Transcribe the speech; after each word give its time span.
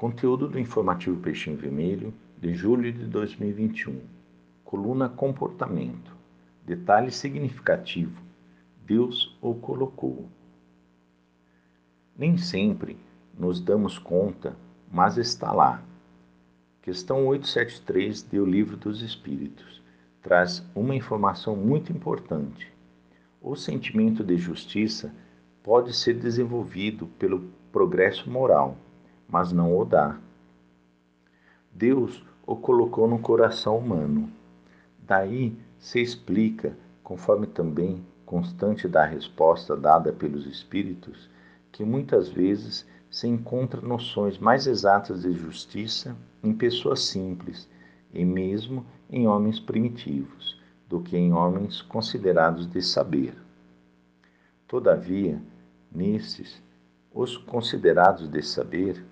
Conteúdo 0.00 0.48
do 0.48 0.58
informativo 0.58 1.20
Peixinho 1.20 1.58
Vermelho 1.58 2.14
de 2.40 2.54
julho 2.54 2.90
de 2.90 3.04
2021. 3.04 4.00
Coluna 4.64 5.10
Comportamento. 5.10 6.16
Detalhe 6.64 7.10
significativo. 7.10 8.18
Deus 8.86 9.36
o 9.42 9.54
colocou. 9.54 10.26
Nem 12.16 12.38
sempre 12.38 12.96
nos 13.38 13.60
damos 13.60 13.98
conta, 13.98 14.56
mas 14.90 15.18
está 15.18 15.52
lá. 15.52 15.82
Questão 16.80 17.26
873 17.26 18.22
do 18.22 18.46
Livro 18.46 18.78
dos 18.78 19.02
Espíritos 19.02 19.82
traz 20.22 20.66
uma 20.74 20.94
informação 20.94 21.54
muito 21.54 21.92
importante. 21.92 22.72
O 23.38 23.54
sentimento 23.54 24.24
de 24.24 24.38
justiça 24.38 25.14
pode 25.62 25.94
ser 25.94 26.14
desenvolvido 26.14 27.06
pelo 27.18 27.50
progresso 27.70 28.30
moral, 28.30 28.78
mas 29.30 29.52
não 29.52 29.76
o 29.76 29.84
dá. 29.84 30.18
Deus 31.72 32.22
o 32.46 32.56
colocou 32.56 33.06
no 33.08 33.18
coração 33.18 33.78
humano. 33.78 34.30
Daí 34.98 35.56
se 35.78 36.00
explica, 36.00 36.76
conforme 37.02 37.46
também 37.46 38.04
constante 38.26 38.86
da 38.86 39.04
resposta 39.04 39.76
dada 39.76 40.12
pelos 40.12 40.46
espíritos, 40.46 41.28
que 41.72 41.84
muitas 41.84 42.28
vezes 42.28 42.86
se 43.10 43.26
encontra 43.26 43.80
noções 43.80 44.38
mais 44.38 44.66
exatas 44.66 45.22
de 45.22 45.32
justiça 45.32 46.16
em 46.42 46.52
pessoas 46.52 47.00
simples 47.00 47.68
e 48.12 48.24
mesmo 48.24 48.84
em 49.08 49.26
homens 49.26 49.58
primitivos 49.58 50.60
do 50.88 51.00
que 51.00 51.16
em 51.16 51.32
homens 51.32 51.82
considerados 51.82 52.66
de 52.66 52.82
saber. 52.82 53.34
Todavia, 54.66 55.40
nesses, 55.90 56.62
os 57.12 57.36
considerados 57.36 58.28
de 58.28 58.42
saber, 58.42 59.04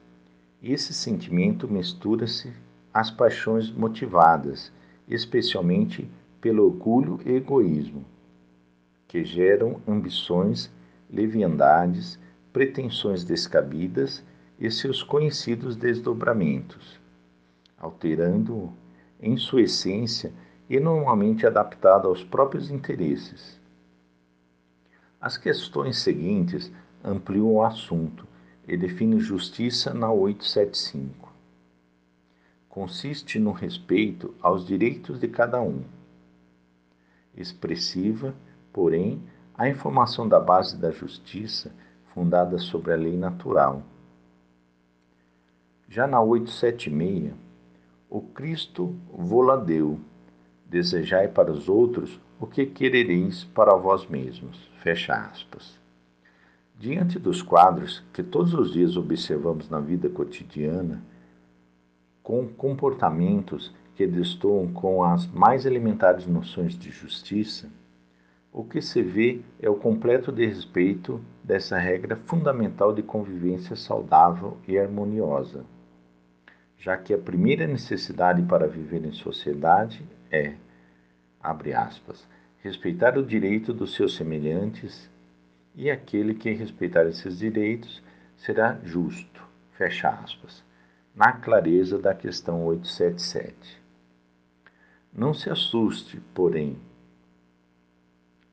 esse 0.62 0.92
sentimento 0.92 1.68
mistura-se 1.68 2.52
às 2.92 3.10
paixões 3.10 3.70
motivadas, 3.70 4.72
especialmente 5.06 6.10
pelo 6.40 6.64
orgulho 6.64 7.20
e 7.24 7.32
egoísmo, 7.32 8.04
que 9.06 9.24
geram 9.24 9.80
ambições, 9.86 10.70
leviandades, 11.08 12.18
pretensões 12.52 13.24
descabidas 13.24 14.24
e 14.58 14.70
seus 14.70 15.02
conhecidos 15.02 15.76
desdobramentos, 15.76 17.00
alterando-o 17.78 18.72
em 19.20 19.36
sua 19.36 19.62
essência 19.62 20.32
e 20.68 20.78
normalmente 20.78 21.46
adaptado 21.46 22.08
aos 22.08 22.22
próprios 22.24 22.70
interesses. 22.70 23.58
As 25.20 25.36
questões 25.36 25.98
seguintes 25.98 26.70
ampliam 27.02 27.52
o 27.52 27.62
assunto 27.62 28.27
e 28.68 28.76
definem 28.76 29.18
justiça 29.18 29.94
na 29.94 30.12
875. 30.12 31.32
Consiste 32.68 33.38
no 33.38 33.50
respeito 33.50 34.34
aos 34.42 34.66
direitos 34.66 35.18
de 35.18 35.26
cada 35.26 35.60
um. 35.60 35.82
Expressiva, 37.34 38.34
porém, 38.70 39.22
a 39.56 39.68
informação 39.68 40.28
da 40.28 40.38
base 40.38 40.76
da 40.76 40.90
justiça 40.90 41.72
fundada 42.12 42.58
sobre 42.58 42.92
a 42.92 42.96
lei 42.96 43.16
natural. 43.16 43.82
Já 45.88 46.06
na 46.06 46.20
876, 46.20 47.32
o 48.10 48.20
Cristo 48.20 48.94
vô-la 49.10 49.56
deu, 49.56 49.98
desejai 50.66 51.28
para 51.28 51.50
os 51.50 51.68
outros 51.68 52.20
o 52.38 52.46
que 52.46 52.66
querereis 52.66 53.44
para 53.44 53.74
vós 53.74 54.06
mesmos. 54.06 54.70
Fecha 54.82 55.14
aspas. 55.14 55.77
Diante 56.78 57.18
dos 57.18 57.42
quadros 57.42 58.04
que 58.12 58.22
todos 58.22 58.54
os 58.54 58.72
dias 58.72 58.96
observamos 58.96 59.68
na 59.68 59.80
vida 59.80 60.08
cotidiana, 60.08 61.02
com 62.22 62.46
comportamentos 62.46 63.74
que 63.96 64.06
destoam 64.06 64.72
com 64.72 65.02
as 65.02 65.26
mais 65.26 65.66
elementares 65.66 66.24
noções 66.24 66.78
de 66.78 66.92
justiça, 66.92 67.68
o 68.52 68.62
que 68.62 68.80
se 68.80 69.02
vê 69.02 69.40
é 69.58 69.68
o 69.68 69.74
completo 69.74 70.30
desrespeito 70.30 71.20
dessa 71.42 71.76
regra 71.76 72.14
fundamental 72.14 72.94
de 72.94 73.02
convivência 73.02 73.74
saudável 73.74 74.56
e 74.68 74.78
harmoniosa, 74.78 75.64
já 76.78 76.96
que 76.96 77.12
a 77.12 77.18
primeira 77.18 77.66
necessidade 77.66 78.40
para 78.42 78.68
viver 78.68 79.04
em 79.04 79.12
sociedade 79.12 80.06
é, 80.30 80.54
abre 81.42 81.72
aspas, 81.72 82.24
respeitar 82.58 83.18
o 83.18 83.26
direito 83.26 83.72
dos 83.72 83.96
seus 83.96 84.14
semelhantes 84.14 85.10
e 85.78 85.92
aquele 85.92 86.34
que 86.34 86.50
respeitar 86.50 87.06
esses 87.06 87.38
direitos 87.38 88.02
será 88.36 88.80
justo, 88.82 89.40
fecha 89.70 90.08
aspas, 90.08 90.64
na 91.14 91.32
clareza 91.32 91.96
da 91.96 92.12
questão 92.12 92.66
877. 92.66 93.80
Não 95.12 95.32
se 95.32 95.48
assuste, 95.48 96.20
porém, 96.34 96.76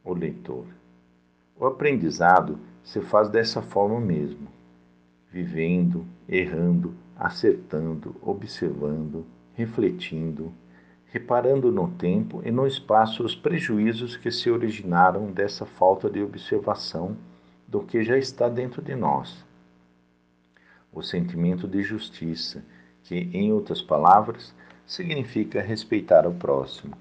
o 0.03 0.13
leitor. 0.13 0.67
O 1.57 1.65
aprendizado 1.65 2.59
se 2.83 3.01
faz 3.01 3.27
dessa 3.27 3.59
forma 3.59 3.99
mesmo, 3.99 4.47
vivendo, 5.31 6.05
errando, 6.29 6.93
acertando, 7.17 8.15
observando, 8.21 9.25
refletindo, 9.55 10.53
reparando 11.15 11.71
no 11.71 11.87
tempo 11.91 12.41
e 12.43 12.51
no 12.51 12.67
espaço 12.67 13.23
os 13.23 13.33
prejuízos 13.33 14.17
que 14.17 14.29
se 14.29 14.51
originaram 14.51 15.31
dessa 15.31 15.65
falta 15.65 16.09
de 16.09 16.21
observação 16.21 17.15
do 17.65 17.79
que 17.79 18.03
já 18.03 18.17
está 18.17 18.49
dentro 18.49 18.81
de 18.81 18.95
nós. 18.95 19.45
O 20.91 21.01
sentimento 21.01 21.69
de 21.69 21.81
justiça, 21.81 22.65
que, 23.01 23.15
em 23.15 23.53
outras 23.53 23.81
palavras, 23.81 24.53
significa 24.85 25.61
respeitar 25.61 26.27
o 26.27 26.33
próximo. 26.33 26.97